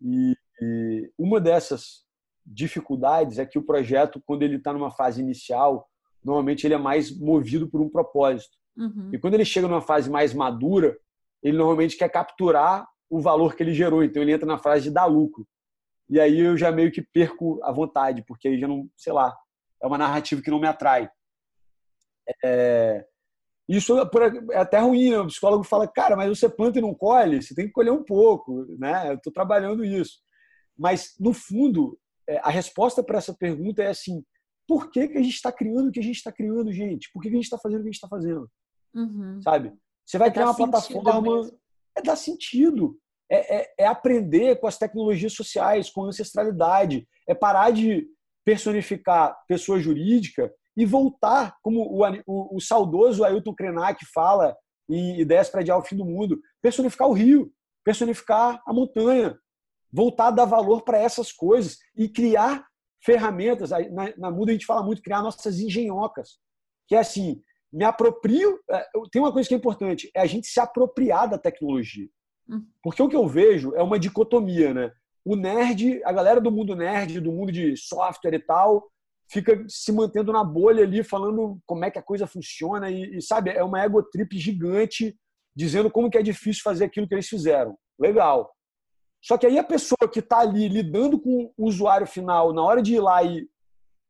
[0.02, 2.06] E, e uma dessas
[2.44, 5.88] dificuldades é que o projeto, quando ele está numa fase inicial,
[6.24, 8.58] normalmente ele é mais movido por um propósito.
[8.76, 9.12] Uhum.
[9.14, 10.98] E quando ele chega numa fase mais madura,
[11.44, 14.04] ele normalmente quer capturar o valor que ele gerou.
[14.04, 15.48] Então ele entra na frase de dar lucro.
[16.10, 19.36] E aí eu já meio que perco a vontade, porque aí já não, sei lá,
[19.82, 21.10] é uma narrativa que não me atrai.
[22.43, 23.06] É...
[23.67, 25.19] Isso é até ruim, né?
[25.19, 28.04] o psicólogo fala, cara, mas você planta e não colhe, você tem que colher um
[28.04, 29.12] pouco, né?
[29.12, 30.17] Eu estou trabalhando isso.
[30.76, 34.24] Mas, no fundo, é, a resposta para essa pergunta é assim,
[34.67, 37.12] por que, que a gente está criando o que a gente está criando, gente?
[37.13, 38.50] Por que, que a gente está fazendo o que a gente está fazendo?
[38.95, 39.39] Uhum.
[39.43, 39.74] Sabe?
[40.04, 41.22] Você vai criar uma plataforma...
[41.22, 41.59] Mesmo
[42.00, 42.98] é dar sentido.
[43.32, 47.08] É, é, é, aprender com as tecnologias sociais, com a ancestralidade.
[47.28, 48.08] É parar de
[48.44, 54.58] personificar pessoa jurídica e voltar, como o, o, o saudoso Ailton Krenak fala
[54.90, 57.52] em Ideias para Adiar o Fim do Mundo, personificar o rio,
[57.84, 59.38] personificar a montanha,
[59.92, 62.66] voltar a dar valor para essas coisas e criar
[63.04, 63.70] ferramentas.
[63.70, 66.40] Na, na Muda a gente fala muito criar nossas engenhocas,
[66.88, 68.60] que é assim, me aproprio.
[68.70, 72.08] É, tem uma coisa que é importante: é a gente se apropriar da tecnologia.
[72.50, 72.66] Hum.
[72.82, 74.92] Porque o que eu vejo é uma dicotomia, né?
[75.24, 78.90] O nerd, a galera do mundo nerd, do mundo de software e tal,
[79.30, 83.22] fica se mantendo na bolha ali, falando como é que a coisa funciona e, e
[83.22, 85.16] sabe, é uma ego trip gigante
[85.56, 87.78] dizendo como que é difícil fazer aquilo que eles fizeram.
[88.00, 88.52] Legal.
[89.22, 92.82] Só que aí a pessoa que está ali lidando com o usuário final, na hora
[92.82, 93.48] de ir lá e,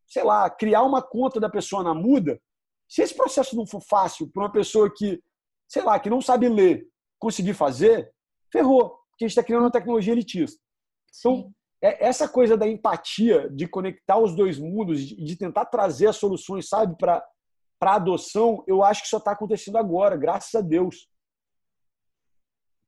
[0.07, 2.39] sei lá, criar uma conta da pessoa na muda,
[2.89, 5.21] se esse processo não for fácil para uma pessoa que,
[5.67, 6.87] sei lá, que não sabe ler,
[7.19, 8.11] conseguir fazer,
[8.51, 10.59] ferrou, porque a gente está criando uma tecnologia elitista.
[11.19, 16.17] Então, é essa coisa da empatia, de conectar os dois mundos, de tentar trazer as
[16.17, 17.23] soluções, sabe, para
[17.79, 21.07] a adoção, eu acho que só está acontecendo agora, graças a Deus.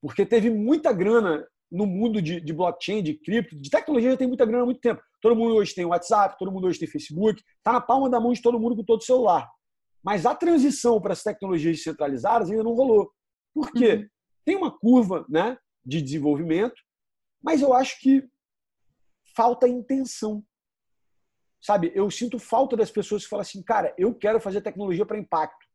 [0.01, 4.27] Porque teve muita grana no mundo de, de blockchain, de cripto, de tecnologia já tem
[4.27, 5.01] muita grana há muito tempo.
[5.21, 8.33] Todo mundo hoje tem WhatsApp, todo mundo hoje tem Facebook, está na palma da mão
[8.33, 9.47] de todo mundo com todo celular.
[10.03, 13.11] Mas a transição para as tecnologias descentralizadas ainda não rolou.
[13.53, 13.93] Por quê?
[13.93, 14.09] Uhum.
[14.45, 16.81] Tem uma curva né, de desenvolvimento,
[17.41, 18.27] mas eu acho que
[19.35, 20.43] falta intenção.
[21.61, 25.19] Sabe, eu sinto falta das pessoas que falam assim, cara, eu quero fazer tecnologia para
[25.19, 25.67] impacto.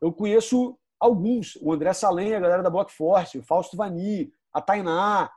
[0.00, 5.30] Eu conheço alguns, o André Salem, a galera da Blockforce, o Fausto Vani, a Tainá.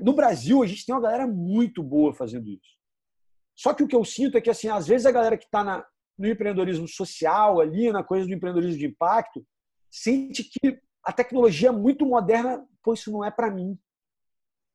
[0.00, 2.76] No Brasil, a gente tem uma galera muito boa fazendo isso.
[3.56, 5.64] Só que o que eu sinto é que, assim, às vezes a galera que está
[5.64, 5.84] na,
[6.18, 9.44] no empreendedorismo social, ali, na coisa do empreendedorismo de impacto,
[9.90, 13.78] sente que a tecnologia é muito moderna, pô, isso não é para mim.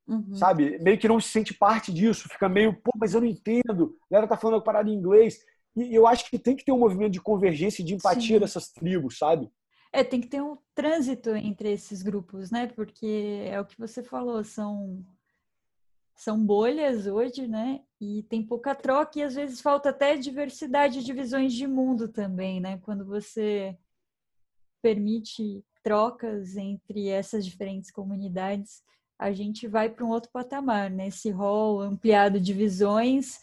[0.06, 0.34] Uhum.
[0.34, 0.78] Sabe?
[0.80, 4.14] Meio que não se sente parte disso, fica meio, pô, mas eu não entendo, a
[4.14, 5.38] galera tá falando parada em inglês.
[5.76, 8.40] E eu acho que tem que ter um movimento de convergência e de empatia Sim.
[8.40, 9.50] dessas tribos, sabe?
[9.92, 12.66] É, tem que ter um trânsito entre esses grupos, né?
[12.66, 15.04] Porque é o que você falou, são
[16.22, 17.80] são bolhas hoje, né?
[18.00, 22.60] E tem pouca troca e às vezes falta até diversidade de visões de mundo também,
[22.60, 22.78] né?
[22.78, 23.76] Quando você
[24.80, 28.84] permite trocas entre essas diferentes comunidades,
[29.18, 31.08] a gente vai para um outro patamar, né?
[31.08, 33.40] Esse rol ampliado de visões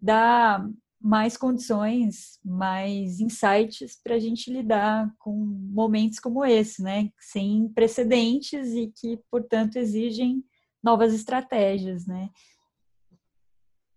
[0.00, 0.66] dá
[0.98, 7.10] mais condições, mais insights para a gente lidar com momentos como esse, né?
[7.20, 10.42] Sem precedentes e que, portanto, exigem
[10.82, 12.30] novas estratégias, né?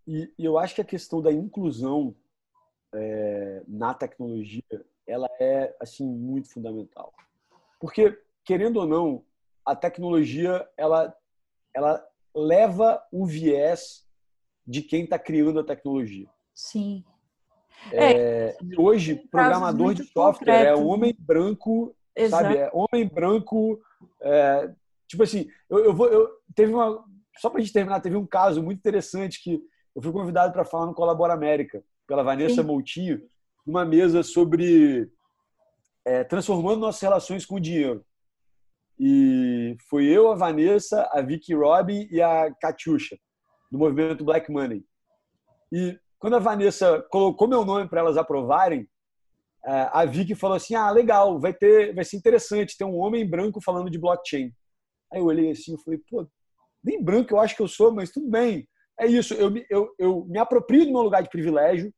[0.08, 2.16] E, e eu acho que a questão da inclusão
[2.94, 4.64] é, na tecnologia,
[5.08, 7.14] ela é assim muito fundamental,
[7.80, 9.26] porque querendo ou não,
[9.66, 11.16] a tecnologia ela
[11.74, 14.08] ela leva o viés
[14.66, 16.30] de quem está criando a tecnologia.
[16.54, 17.04] Sim.
[17.92, 22.44] É, é, hoje, programador de software é homem branco, Exato.
[22.44, 22.58] sabe?
[22.58, 23.80] É homem branco,
[24.22, 24.74] é,
[25.08, 26.08] Tipo assim, eu, eu vou.
[26.08, 27.04] Eu, teve uma.
[27.38, 29.62] Só para a gente terminar, teve um caso muito interessante que
[29.96, 32.68] eu fui convidado para falar no Colabora América, pela Vanessa Sim.
[32.68, 33.22] Moutinho,
[33.66, 35.10] numa mesa sobre
[36.06, 38.06] é, transformando nossas relações com o dinheiro.
[38.98, 43.18] E foi eu, a Vanessa, a Vicky Robin e a Katiusha,
[43.72, 44.86] do movimento Black Money.
[45.72, 48.88] E quando a Vanessa colocou meu nome para elas aprovarem,
[49.66, 53.28] é, a Vicky falou assim: "Ah, legal, vai ter, vai ser interessante ter um homem
[53.28, 54.54] branco falando de blockchain".
[55.12, 56.28] Aí eu olhei assim e falei, pô,
[56.84, 58.68] nem branco eu acho que eu sou, mas tudo bem.
[59.00, 61.94] É isso, eu, eu, eu me aproprio do meu lugar de privilégio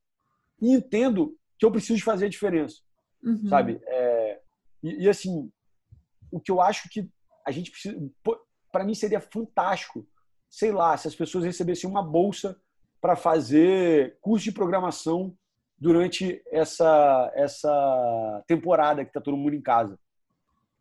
[0.61, 2.77] e entendo que eu preciso fazer a diferença,
[3.23, 3.47] uhum.
[3.47, 3.79] sabe?
[3.85, 4.41] É,
[4.83, 5.51] e, e, assim,
[6.31, 7.09] o que eu acho que
[7.45, 7.97] a gente precisa...
[8.71, 10.07] Para mim seria fantástico,
[10.49, 12.59] sei lá, se as pessoas recebessem uma bolsa
[12.99, 15.35] para fazer curso de programação
[15.77, 19.99] durante essa, essa temporada que está todo mundo em casa.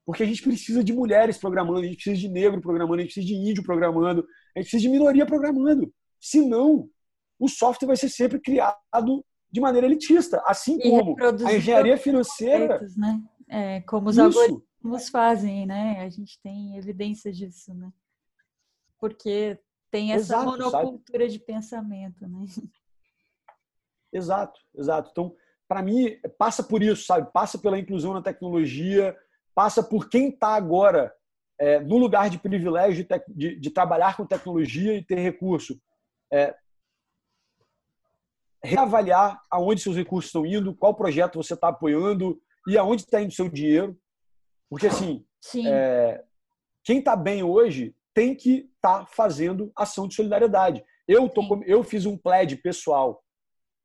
[0.06, 3.12] Porque a gente precisa de mulheres programando, a gente precisa de negro programando, a gente
[3.12, 4.20] precisa de índio programando,
[4.54, 5.92] a gente precisa de minoria programando.
[6.20, 6.88] Senão,
[7.40, 12.80] o software vai ser sempre criado de maneira elitista, assim e como a engenharia financeira.
[12.96, 13.20] Né?
[13.48, 14.24] É, como os isso.
[14.24, 16.00] algoritmos fazem, né?
[16.00, 17.92] A gente tem evidência disso, né?
[19.00, 19.58] Porque
[19.90, 21.28] tem essa exato, monocultura sabe?
[21.28, 22.46] de pensamento, né?
[24.12, 25.10] Exato, exato.
[25.10, 25.34] Então,
[25.68, 27.30] para mim, passa por isso, sabe?
[27.32, 29.16] Passa pela inclusão na tecnologia,
[29.56, 31.10] passa por quem está agora
[31.58, 35.80] é, no lugar de privilégio de, de, de, trabalhar com tecnologia e ter recurso.
[36.30, 36.54] É,
[38.62, 42.38] reavaliar aonde seus recursos estão indo, qual projeto você está apoiando
[42.68, 43.98] e aonde está indo seu dinheiro.
[44.68, 45.24] Porque, assim,
[45.66, 46.22] é,
[46.84, 50.84] quem está bem hoje tem que estar tá fazendo ação de solidariedade.
[51.08, 53.22] Eu, tô, eu fiz um pledge pessoal,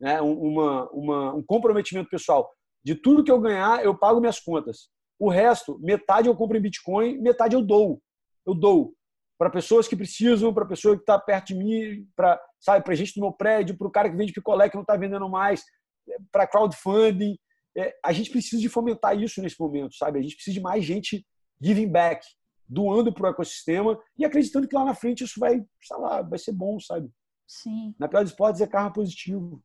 [0.02, 2.52] né, uma, uma, um comprometimento pessoal.
[2.84, 4.90] De tudo que eu ganhar, eu pago minhas contas.
[5.22, 8.02] O resto, metade eu compro em Bitcoin, metade eu dou.
[8.44, 8.96] Eu dou
[9.38, 13.14] para pessoas que precisam, para pessoa que está perto de mim, para sabe, para gente
[13.14, 15.64] do meu prédio, para o cara que vende picolé que não está vendendo mais,
[16.10, 17.38] é, para crowdfunding.
[17.78, 20.18] É, a gente precisa de fomentar isso nesse momento, sabe?
[20.18, 21.24] A gente precisa de mais gente
[21.62, 22.26] giving back,
[22.68, 26.40] doando para o ecossistema e acreditando que lá na frente isso vai, sei lá, vai
[26.40, 27.12] ser bom, sabe?
[27.48, 27.94] Sim.
[28.00, 29.62] Na pior dos hipóteses é karma positivo.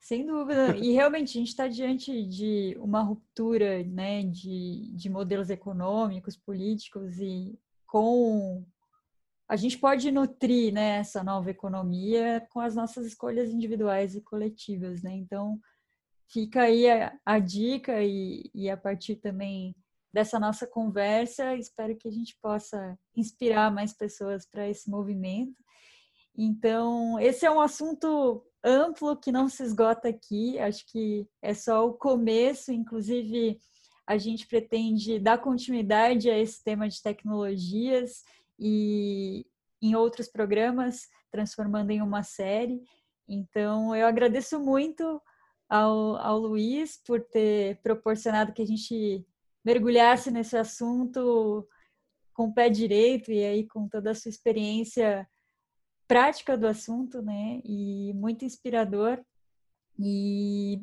[0.00, 0.76] Sem dúvida.
[0.76, 7.18] E realmente a gente está diante de uma ruptura né, de, de modelos econômicos, políticos,
[7.18, 8.64] e com.
[9.48, 15.02] A gente pode nutrir né, essa nova economia com as nossas escolhas individuais e coletivas.
[15.02, 15.12] Né?
[15.14, 15.58] Então,
[16.28, 19.74] fica aí a, a dica, e, e a partir também
[20.12, 25.54] dessa nossa conversa, espero que a gente possa inspirar mais pessoas para esse movimento.
[26.36, 30.58] Então, esse é um assunto amplo que não se esgota aqui.
[30.58, 33.58] Acho que é só o começo, inclusive
[34.06, 38.22] a gente pretende dar continuidade a esse tema de tecnologias
[38.58, 39.44] e
[39.82, 42.80] em outros programas, transformando em uma série.
[43.28, 45.20] Então, eu agradeço muito
[45.68, 49.26] ao, ao Luiz por ter proporcionado que a gente
[49.64, 51.66] mergulhasse nesse assunto
[52.32, 55.28] com o pé direito e aí com toda a sua experiência
[56.06, 57.60] prática do assunto, né?
[57.64, 59.22] E muito inspirador.
[59.98, 60.82] E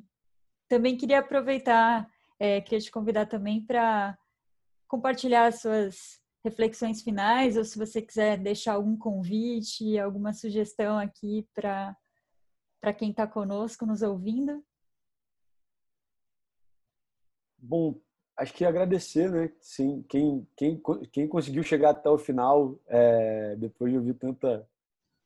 [0.68, 2.10] também queria aproveitar,
[2.40, 4.18] é, queria te convidar também para
[4.88, 11.48] compartilhar as suas reflexões finais, ou se você quiser deixar algum convite, alguma sugestão aqui
[11.54, 11.96] para
[12.82, 14.62] para quem está conosco, nos ouvindo.
[17.58, 17.98] Bom,
[18.36, 19.54] acho que agradecer, né?
[19.62, 24.68] Sim, quem, quem, quem conseguiu chegar até o final, é, depois de ouvir tanta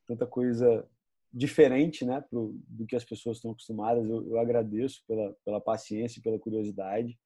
[0.07, 0.87] tanta coisa
[1.31, 4.07] diferente né, pro, do que as pessoas estão acostumadas.
[4.09, 7.17] Eu, eu agradeço pela, pela paciência e pela curiosidade.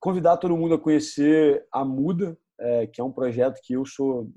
[0.00, 4.30] convidar todo mundo a conhecer a Muda, é, que é um projeto que eu sou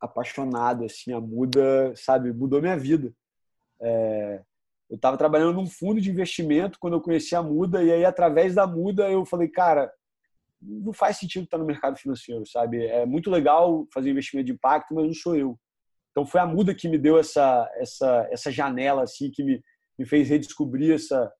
[0.00, 3.12] apaixonado, assim, a Muda, sabe, mudou minha vida.
[3.80, 4.42] É,
[4.88, 8.54] eu estava trabalhando num fundo de investimento quando eu conheci a Muda e aí através
[8.54, 9.92] da Muda eu falei, cara,
[10.60, 12.84] não faz sentido estar no mercado financeiro, sabe?
[12.86, 15.58] É muito legal fazer investimento de impacto, mas não sou eu.
[16.16, 19.62] Então foi a Muda que me deu essa essa essa janela assim que me,
[19.98, 21.30] me fez redescobrir essa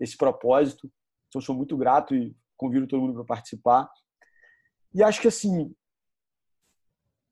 [0.00, 0.90] esse propósito.
[1.28, 3.88] Então sou muito grato e convido todo mundo para participar.
[4.92, 5.72] E acho que assim,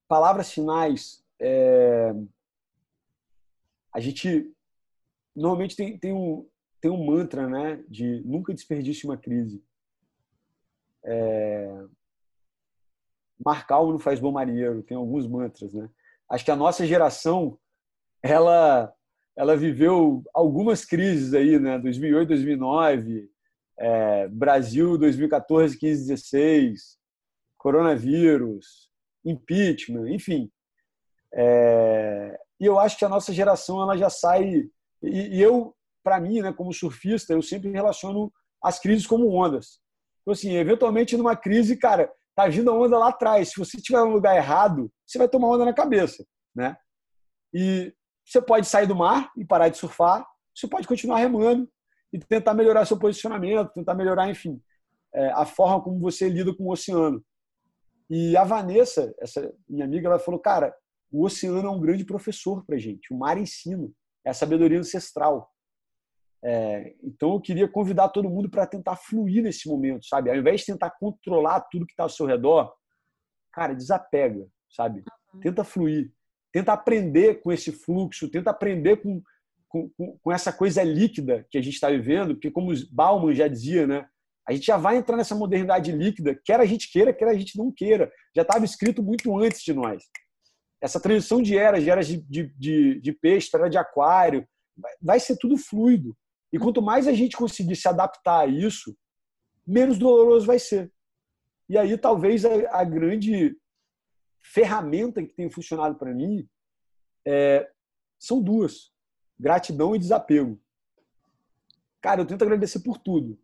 [0.07, 2.13] palavras finais, é...
[3.93, 4.55] a gente
[5.35, 6.49] normalmente tem, tem, um,
[6.81, 9.61] tem um mantra, né, de nunca desperdice uma crise.
[11.05, 11.87] É...
[13.45, 15.91] Mar calmo não faz bom marinheiro, tem alguns mantras, né?
[16.31, 17.59] Acho que a nossa geração,
[18.22, 18.93] ela
[19.37, 21.77] ela viveu algumas crises aí, né?
[21.79, 23.29] 2008, 2009,
[23.77, 26.97] é, Brasil 2014, 15, 16,
[27.59, 28.91] coronavírus,
[29.25, 30.51] impeachment, enfim.
[31.33, 34.68] É, e eu acho que a nossa geração ela já sai
[35.03, 39.81] e, e eu, para mim, né, como surfista, eu sempre relaciono as crises como ondas.
[40.22, 43.51] Então, assim, eventualmente numa crise, cara, tá vindo a onda lá atrás.
[43.51, 46.25] Se você estiver no lugar errado, você vai tomar onda na cabeça,
[46.55, 46.77] né?
[47.53, 47.93] E
[48.25, 51.69] você pode sair do mar e parar de surfar, você pode continuar remando
[52.13, 54.63] e tentar melhorar seu posicionamento, tentar melhorar, enfim,
[55.13, 57.25] é, a forma como você lida com o oceano.
[58.09, 60.75] E a Vanessa, essa minha amiga, ela falou, cara,
[61.11, 63.89] o oceano é um grande professor para gente, o mar ensina
[64.25, 65.51] é a sabedoria ancestral.
[66.43, 70.31] É, então eu queria convidar todo mundo para tentar fluir nesse momento, sabe?
[70.31, 72.75] Ao invés de tentar controlar tudo que está ao seu redor,
[73.53, 75.05] cara, desapega, sabe?
[75.33, 75.41] Uhum.
[75.41, 76.12] Tenta fluir,
[76.53, 79.22] tenta aprender com esse fluxo, tenta aprender com,
[79.68, 79.91] com,
[80.22, 84.07] com essa coisa líquida que a gente está vivendo, porque como Bauman já dizia, né?
[84.47, 87.57] A gente já vai entrar nessa modernidade líquida, quer a gente queira, quer a gente
[87.57, 88.12] não queira.
[88.37, 90.05] Já estava escrito muito antes de nós
[90.85, 94.47] essa transição de eras, de eras de, de, de, de peixe era de aquário,
[95.01, 96.14] vai ser tudo fluido.
[96.53, 98.95] E quanto mais a gente conseguir se adaptar a isso,
[99.66, 100.93] menos doloroso vai ser.
[101.70, 102.51] E aí, talvez, a,
[102.81, 103.57] a grande
[104.45, 106.47] ferramenta que tem funcionado para mim
[107.27, 107.69] é,
[108.19, 108.93] são duas:
[109.39, 110.61] gratidão e desapego.
[112.01, 113.39] Cara, eu tento agradecer por tudo.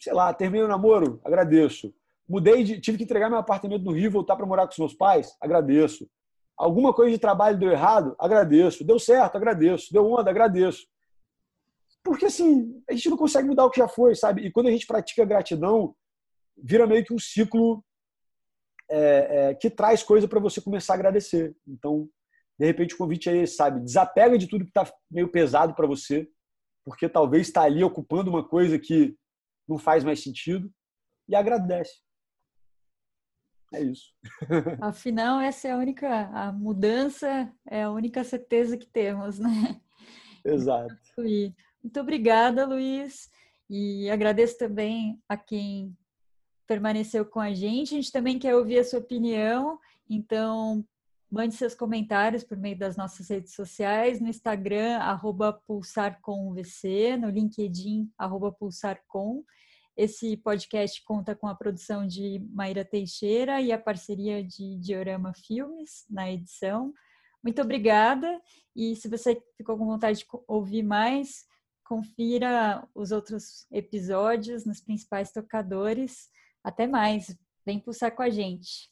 [0.00, 1.94] Sei lá, terminei o namoro, agradeço.
[2.28, 4.94] Mudei de, tive que entregar meu apartamento no Rio, voltar para morar com os meus
[4.94, 6.08] pais, agradeço.
[6.56, 8.16] Alguma coisa de trabalho deu errado?
[8.18, 8.84] Agradeço.
[8.84, 9.36] Deu certo?
[9.36, 9.92] Agradeço.
[9.92, 10.28] Deu onda?
[10.28, 10.88] Agradeço.
[12.02, 14.42] Porque, assim, a gente não consegue mudar o que já foi, sabe?
[14.44, 15.94] E quando a gente pratica gratidão,
[16.56, 17.84] vira meio que um ciclo
[18.90, 21.56] é, é, que traz coisa para você começar a agradecer.
[21.66, 22.08] Então,
[22.58, 23.80] de repente, o convite é esse, sabe?
[23.80, 26.28] Desapega de tudo que está meio pesado para você,
[26.84, 29.16] porque talvez está ali ocupando uma coisa que
[29.68, 30.72] não faz mais sentido,
[31.28, 32.00] e agradece.
[33.74, 34.14] É isso.
[34.80, 39.80] Afinal, essa é a única, a mudança é a única certeza que temos, né?
[40.44, 40.96] Exato.
[41.82, 43.28] Muito obrigada, Luiz.
[43.68, 45.94] E agradeço também a quem
[46.68, 47.94] permaneceu com a gente.
[47.94, 50.84] A gente também quer ouvir a sua opinião, então
[51.30, 58.10] mande seus comentários por meio das nossas redes sociais, no Instagram, arroba pulsarcomvc, no LinkedIn,
[58.16, 59.42] arroba pulsarcom.
[59.96, 66.06] Esse podcast conta com a produção de Maíra Teixeira e a parceria de Diorama Filmes
[66.08, 66.94] na edição.
[67.42, 68.40] Muito obrigada.
[68.76, 71.46] E se você ficou com vontade de ouvir mais,
[71.82, 76.28] confira os outros episódios nos principais tocadores.
[76.68, 77.34] Até mais.
[77.64, 78.90] Vem pulsar com a gente.